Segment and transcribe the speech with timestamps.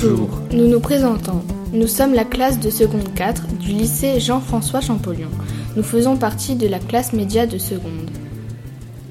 [0.00, 1.42] Bonjour, nous nous présentons.
[1.72, 5.28] Nous sommes la classe de seconde 4 du lycée Jean-François Champollion.
[5.74, 8.08] Nous faisons partie de la classe média de seconde.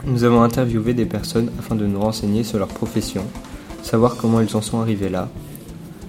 [0.05, 3.25] Nous avons interviewé des personnes afin de nous renseigner sur leur profession,
[3.83, 5.27] savoir comment ils en sont arrivés là.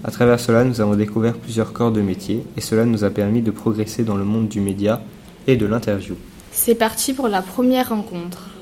[0.05, 3.43] À travers cela, nous avons découvert plusieurs corps de métier et cela nous a permis
[3.43, 5.03] de progresser dans le monde du média
[5.49, 6.15] et de l'interview.
[6.53, 8.58] C'est parti pour la première rencontre.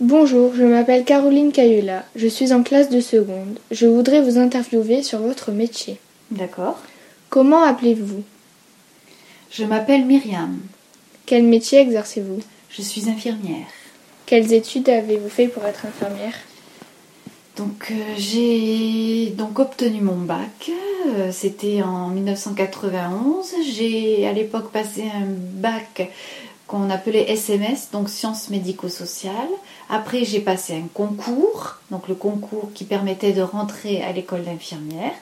[0.00, 3.58] Bonjour, je m'appelle Caroline Cayula, je suis en classe de seconde.
[3.72, 5.98] Je voudrais vous interviewer sur votre métier.
[6.30, 6.78] D'accord.
[7.30, 8.22] Comment appelez-vous?
[9.50, 10.56] Je m'appelle Myriam.
[11.26, 12.38] Quel métier exercez-vous?
[12.70, 13.66] Je suis infirmière.
[14.24, 16.34] Quelles études avez-vous fait pour être infirmière?
[17.56, 20.70] Donc euh, j'ai donc obtenu mon bac.
[21.08, 23.52] Euh, C'était en 1991.
[23.68, 26.08] J'ai à l'époque passé un bac
[26.68, 29.32] qu'on appelait SMS, donc sciences médico-sociales.
[29.88, 35.14] Après, j'ai passé un concours, donc le concours qui permettait de rentrer à l'école d'infirmière.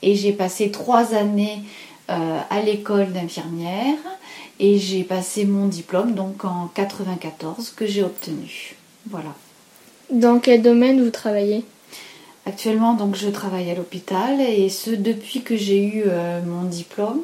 [0.00, 1.60] Et j'ai passé trois années
[2.08, 3.98] euh, à l'école d'infirmière
[4.58, 8.76] et j'ai passé mon diplôme donc en 94 que j'ai obtenu.
[9.10, 9.34] Voilà.
[10.10, 11.64] Dans quel domaine vous travaillez?
[12.44, 17.22] Actuellement, donc, je travaille à l'hôpital et ce depuis que j'ai eu euh, mon diplôme.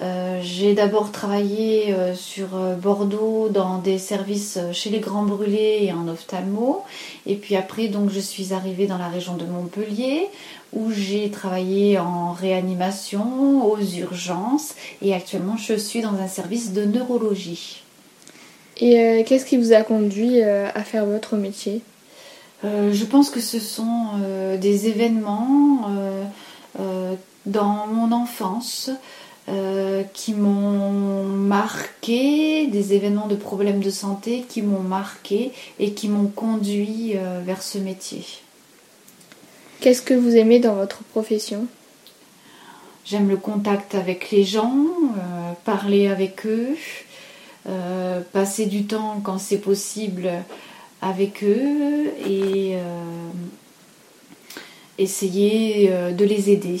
[0.00, 2.48] Euh, j'ai d'abord travaillé euh, sur
[2.80, 6.82] Bordeaux dans des services chez les grands brûlés et en ophtalmo.
[7.26, 10.26] Et puis après, donc, je suis arrivée dans la région de Montpellier
[10.72, 16.84] où j'ai travaillé en réanimation, aux urgences et actuellement je suis dans un service de
[16.84, 17.84] neurologie.
[18.76, 21.80] Et qu'est-ce qui vous a conduit à faire votre métier?
[22.64, 25.90] Euh, je pense que ce sont euh, des événements
[26.80, 27.14] euh,
[27.46, 28.90] dans mon enfance
[30.12, 36.26] qui m'ont marqué, des événements de problèmes de santé qui m'ont marqué et qui m'ont
[36.26, 37.14] conduit
[37.46, 38.26] vers ce métier.
[39.80, 41.66] Qu'est-ce que vous aimez dans votre profession?
[43.06, 44.74] J'aime le contact avec les gens,
[45.64, 46.76] parler avec eux,
[48.34, 50.30] passer du temps quand c'est possible
[51.00, 53.30] avec eux et euh,
[54.98, 56.80] essayer euh, de les aider.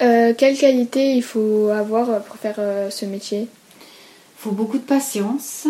[0.00, 3.40] Euh, Quelle qualité il faut avoir pour faire euh, ce métier?
[3.40, 5.66] Il faut beaucoup de patience,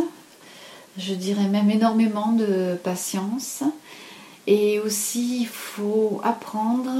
[0.98, 3.62] je dirais même énormément de patience.
[4.46, 6.90] Et aussi, il faut apprendre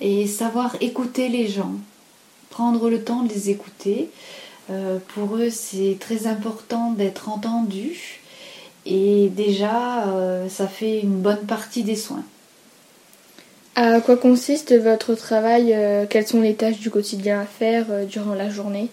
[0.00, 1.72] et savoir écouter les gens,
[2.50, 4.10] prendre le temps de les écouter.
[4.70, 8.20] Euh, pour eux, c'est très important d'être entendu.
[8.90, 12.24] Et déjà, euh, ça fait une bonne partie des soins.
[13.76, 18.06] À quoi consiste votre travail euh, Quelles sont les tâches du quotidien à faire euh,
[18.06, 18.88] durant la journée?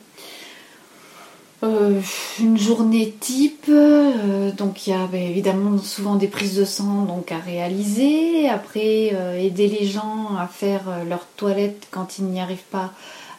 [1.63, 2.01] Euh,
[2.39, 7.03] une journée type, euh, donc il y a ben, évidemment souvent des prises de sang
[7.03, 8.50] donc à réaliser.
[8.50, 12.91] Après, euh, aider les gens à faire leur toilette quand ils n'y arrivent pas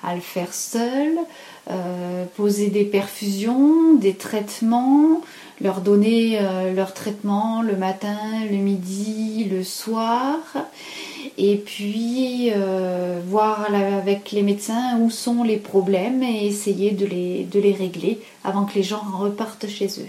[0.03, 1.19] à le faire seuls.
[2.37, 5.21] Poser des perfusions, des traitements,
[5.61, 8.19] leur donner euh, leur traitement le matin,
[8.51, 10.39] le midi, le soir.
[11.39, 17.45] Et puis euh, voir avec les médecins où sont les problèmes et essayer de les,
[17.45, 20.09] de les régler avant que les gens repartent chez eux.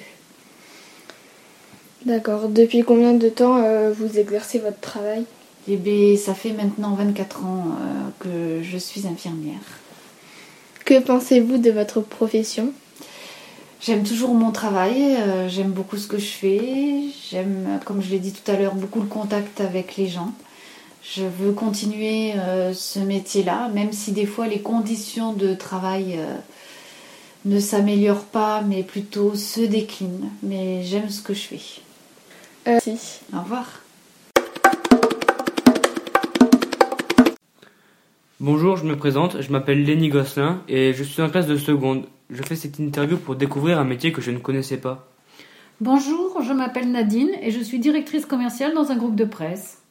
[2.06, 2.48] D'accord.
[2.48, 5.26] Depuis combien de temps euh, vous exercez votre travail?
[5.70, 7.66] Et bien, ça fait maintenant 24 ans
[8.20, 9.60] que je suis infirmière.
[10.86, 12.72] Que pensez-vous de votre profession?
[13.80, 18.18] J'aime toujours mon travail, euh, j'aime beaucoup ce que je fais, j'aime, comme je l'ai
[18.18, 20.34] dit tout à l'heure, beaucoup le contact avec les gens.
[21.04, 26.36] Je veux continuer euh, ce métier-là, même si des fois les conditions de travail euh,
[27.46, 30.32] ne s'améliorent pas, mais plutôt se déclinent.
[30.42, 32.80] Mais j'aime ce que je fais.
[32.82, 33.22] Si.
[33.34, 33.82] Au revoir.
[38.40, 42.06] Bonjour, je me présente, je m'appelle Lenny Gosselin et je suis en classe de seconde.
[42.30, 45.08] Je fais cette interview pour découvrir un métier que je ne connaissais pas.
[45.80, 49.82] Bonjour, je m'appelle Nadine et je suis directrice commerciale dans un groupe de presse.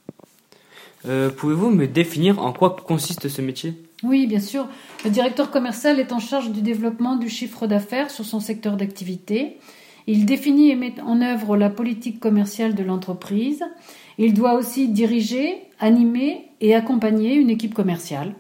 [1.07, 3.75] Euh, Pouvez-vous me définir en quoi consiste ce métier?
[4.03, 4.67] Oui, bien sûr,
[5.05, 9.59] le directeur commercial est en charge du développement du chiffre d'affaires sur son secteur d'activité.
[10.07, 13.65] Il définit et met en œuvre la politique commerciale de l'entreprise.
[14.19, 18.35] Il doit aussi diriger, animer et accompagner une équipe commerciale.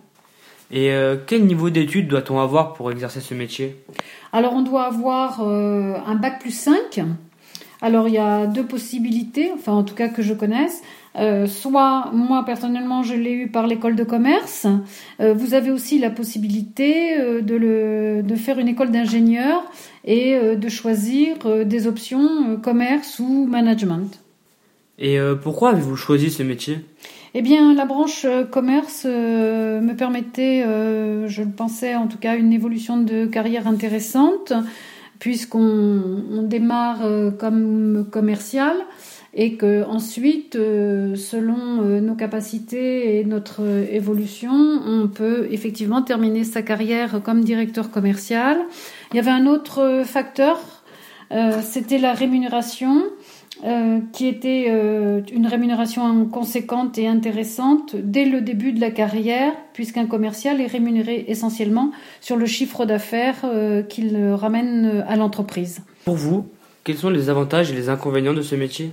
[0.70, 3.76] Et euh, quel niveau d'études doit-on avoir pour exercer ce métier?
[4.32, 7.02] Alors on doit avoir euh, un bac plus 5.
[7.82, 10.82] Alors il y a deux possibilités, enfin en tout cas que je connaisse.
[11.18, 14.66] Euh, soit moi personnellement je l'ai eu par l'école de commerce.
[15.20, 19.62] Euh, vous avez aussi la possibilité euh, de, le, de faire une école d'ingénieur
[20.04, 24.20] et de choisir des options commerce ou management.
[25.00, 26.78] Et pourquoi avez-vous choisi ce métier?
[27.38, 32.96] Eh bien, la branche commerce me permettait, je le pensais en tout cas, une évolution
[32.96, 34.54] de carrière intéressante,
[35.18, 37.02] puisqu'on démarre
[37.38, 38.74] comme commercial
[39.36, 43.60] et que ensuite, euh, selon euh, nos capacités et notre
[43.92, 48.58] évolution, on peut effectivement terminer sa carrière comme directeur commercial.
[49.12, 50.58] Il y avait un autre facteur,
[51.32, 53.02] euh, c'était la rémunération.
[54.12, 54.66] Qui était
[55.32, 61.24] une rémunération conséquente et intéressante dès le début de la carrière, puisqu'un commercial est rémunéré
[61.28, 63.44] essentiellement sur le chiffre d'affaires
[63.88, 65.80] qu'il ramène à l'entreprise.
[66.04, 66.46] Pour vous,
[66.84, 68.92] quels sont les avantages et les inconvénients de ce métier?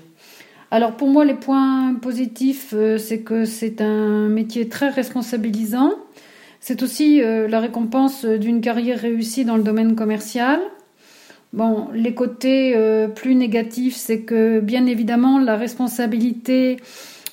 [0.73, 5.91] Alors pour moi, les points positifs, euh, c'est que c'est un métier très responsabilisant.
[6.59, 10.59] C'est aussi euh, la récompense d'une carrière réussie dans le domaine commercial.
[11.53, 16.77] Bon, les côtés euh, plus négatifs, c'est que bien évidemment la responsabilité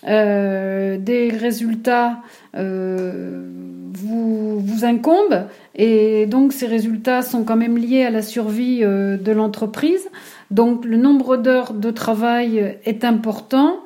[0.02, 2.20] des résultats
[2.54, 5.44] vous, vous incombe
[5.74, 10.08] et donc ces résultats sont quand même liés à la survie de l'entreprise.
[10.50, 13.80] Donc le nombre d'heures de travail est important.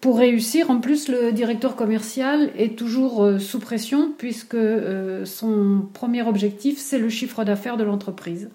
[0.00, 5.82] Pour réussir, en plus, le directeur commercial est toujours euh, sous pression puisque euh, son
[5.92, 8.48] premier objectif, c'est le chiffre d'affaires de l'entreprise.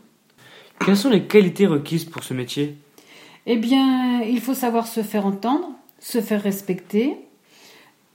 [0.79, 2.75] Quelles sont les qualités requises pour ce métier?
[3.45, 5.69] Eh bien, il faut savoir se faire entendre,
[5.99, 7.15] se faire respecter,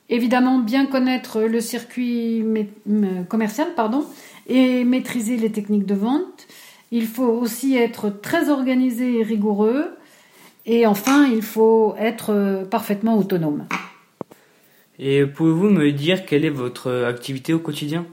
[0.08, 2.44] évidemment bien connaître le circuit
[3.28, 4.04] commercial pardon,
[4.48, 6.46] et maîtriser les techniques de vente.
[6.90, 9.90] Il faut aussi être très organisé et rigoureux.
[10.66, 13.66] Et enfin, il faut être euh, parfaitement autonome.
[14.98, 18.04] Et pouvez-vous me dire quelle est votre activité au quotidien?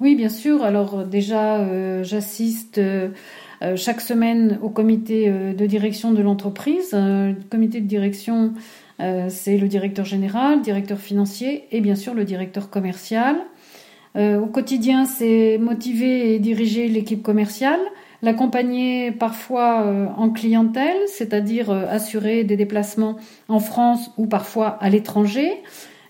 [0.00, 0.64] Oui, bien sûr.
[0.64, 3.10] Alors déjà, euh, j'assiste euh,
[3.76, 6.92] chaque semaine au comité de direction de l'entreprise.
[6.92, 8.52] le comité de direction,
[8.98, 13.36] c'est le directeur général, directeur financier et bien sûr le directeur commercial.
[14.16, 17.80] au quotidien, c'est motiver et diriger l'équipe commerciale,
[18.24, 23.16] l'accompagner parfois euh, en clientèle, c'est-à-dire euh, assurer des déplacements
[23.48, 25.62] en France ou parfois à l'étranger,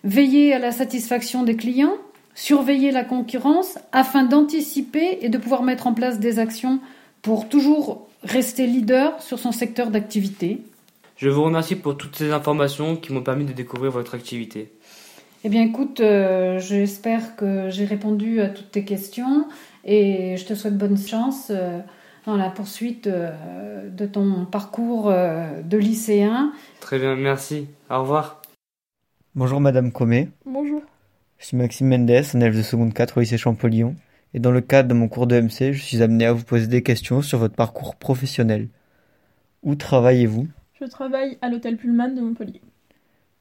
[0.05, 1.95] veiller à la satisfaction des clients,
[2.35, 6.79] surveiller la concurrence afin d'anticiper et de pouvoir mettre en place des actions
[7.25, 10.63] pour toujours rester leader sur son secteur d'activité.
[11.17, 14.71] Je vous remercie pour toutes ces informations qui m'ont permis de découvrir votre activité.
[15.43, 19.49] Eh bien écoute, euh, j'espère que j'ai répondu à toutes tes questions
[19.85, 21.51] et je te souhaite bonne chance
[22.27, 26.53] dans la poursuite euh, de ton parcours euh, de lycéen.
[26.81, 27.69] Très bien, merci.
[27.91, 28.43] Au revoir.
[29.35, 30.29] Bonjour Madame Comé.
[30.47, 30.83] Bonjour.
[31.39, 33.95] Je suis Maxime Mendes, un élève de seconde 4 au lycée Champollion.
[34.35, 36.67] Et dans le cadre de mon cours de MC, je suis amené à vous poser
[36.67, 38.69] des questions sur votre parcours professionnel.
[39.63, 40.49] Où travaillez-vous?
[40.81, 42.61] Je travaille à l'hôtel Pullman de Montpellier.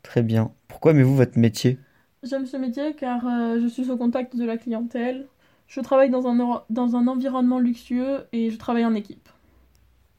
[0.04, 0.52] Très bien.
[0.68, 1.80] Pourquoi aimez-vous votre métier?
[2.22, 5.26] J'aime ce métier car euh, je suis au contact de la clientèle,
[5.68, 9.28] je travaille dans un, dans un environnement luxueux et je travaille en équipe.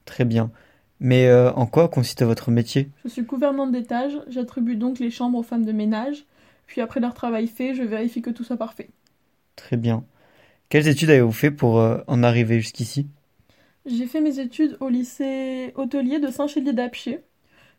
[0.05, 0.51] Très bien.
[0.99, 2.91] Mais euh, en quoi consiste votre métier?
[3.05, 6.25] Je suis gouvernante d'étage, j'attribue donc les chambres aux femmes de ménage,
[6.67, 8.91] puis après leur travail fait, je vérifie que tout soit parfait.
[9.57, 10.05] Très bien.
[10.69, 13.07] Quelles études avez-vous fait pour euh, en arriver jusqu'ici?
[13.87, 17.21] J'ai fait mes études au lycée hôtelier de Saint-Chélier d'Apcher,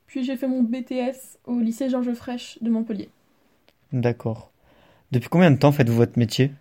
[0.07, 3.09] puis j'ai fait mon BTS au lycée Georges Frêche de Montpellier.
[3.91, 4.51] D'accord.
[5.11, 6.51] Depuis combien de temps faites-vous votre métier?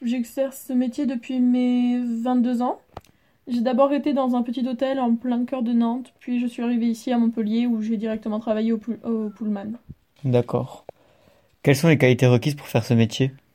[0.00, 2.78] J'exerce ce métier depuis mes 22 ans.
[3.48, 6.62] J'ai d'abord été dans un petit hôtel en plein cœur de Nantes, puis je suis
[6.62, 9.72] arrivée ici à Montpellier où j'ai directement travaillé au, Pullman.
[10.24, 10.86] D'accord.
[11.62, 13.32] Quelles sont les qualités requises pour faire ce métier?
[13.32, 13.47] euh,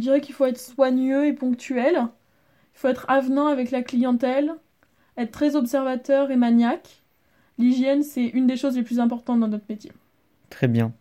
[0.00, 1.94] dirais qu'il faut être soigneux et ponctuel.
[1.96, 4.54] Il faut être avenant avec la clientèle,
[5.16, 7.02] être très observateur et maniaque.
[7.58, 9.92] L'hygiène, c'est une des choses les plus importantes dans notre métier.
[10.48, 10.92] Très bien.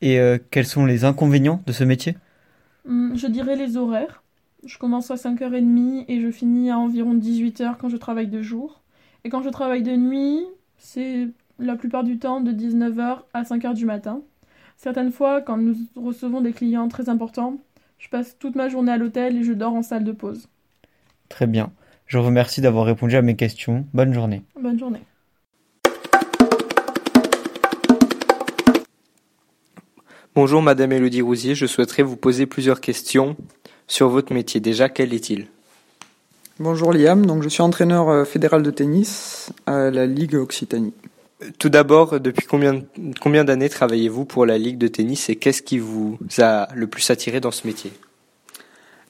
[0.00, 2.16] Et euh, quels sont les inconvénients de ce métier?
[2.88, 4.22] Hum, je dirais les horaires.
[4.64, 8.82] Je commence à 5h30 et je finis à environ 18h quand je travaille de jour.
[9.24, 10.40] Et quand je travaille de nuit,
[10.76, 14.22] c'est la plupart du temps de 19h à 5h du matin.
[14.76, 17.58] Certaines fois, quand nous recevons des clients très importants,
[18.00, 20.48] je passe toute ma journée à l'hôtel et je dors en salle de pause.
[21.28, 21.70] Très bien.
[22.06, 23.86] Je vous remercie d'avoir répondu à mes questions.
[23.92, 24.42] Bonne journée.
[24.60, 25.02] Bonne journée.
[30.34, 33.36] Bonjour Madame Elodie Rousier, je souhaiterais vous poser plusieurs questions
[33.88, 34.60] sur votre métier.
[34.60, 35.48] Déjà, quel est-il?
[36.60, 40.94] Bonjour Liam, donc je suis entraîneur euh, fédéral de tennis à la Ligue Occitanie.
[41.58, 42.82] Tout d'abord, depuis combien,
[43.20, 47.08] combien d'années travaillez-vous pour la Ligue de tennis et qu'est-ce qui vous a le plus
[47.10, 47.92] attiré dans ce métier?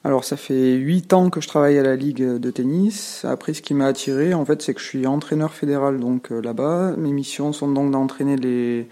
[0.03, 3.23] Alors ça fait huit ans que je travaille à la ligue de tennis.
[3.23, 6.41] Après ce qui m'a attiré en fait c'est que je suis entraîneur fédéral donc euh,
[6.41, 6.95] là-bas.
[6.97, 8.87] Mes missions sont donc d'entraîner les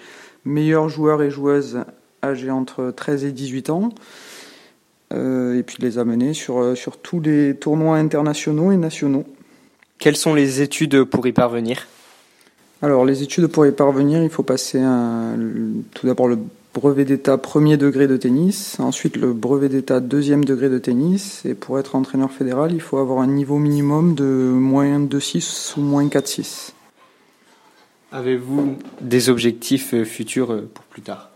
[0.45, 1.79] meilleurs joueurs et joueuses
[2.23, 3.89] âgés entre 13 et 18 ans,
[5.11, 9.25] et puis de les amener sur, sur tous les tournois internationaux et nationaux.
[9.97, 11.87] Quelles sont les études pour y parvenir?
[12.81, 15.35] Alors les études pour y parvenir, il faut passer un,
[15.93, 16.37] tout d'abord le
[16.73, 21.55] brevet d'état premier degré de tennis, ensuite le brevet d'état deuxième degré de tennis, et
[21.55, 26.05] pour être entraîneur fédéral, il faut avoir un niveau minimum de moins 2,6 ou moins
[26.05, 26.71] 4,6.
[28.13, 31.29] Avez-vous des objectifs euh, futurs euh, pour plus tard?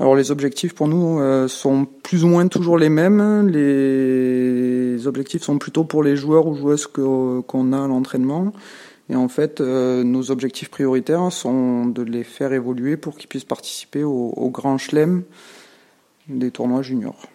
[0.00, 3.48] Alors les objectifs pour nous euh, sont plus ou moins toujours les mêmes.
[3.48, 8.52] Les objectifs sont plutôt pour les joueurs ou joueuses qu'on a à l'entraînement.
[9.10, 13.44] Et en fait, euh, nos objectifs prioritaires sont de les faire évoluer pour qu'ils puissent
[13.44, 15.22] participer au, grand chelem
[16.28, 17.26] des tournois juniors.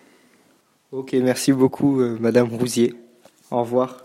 [0.91, 2.93] Ok, merci beaucoup, euh, Madame Rousier.
[3.49, 4.03] Au revoir.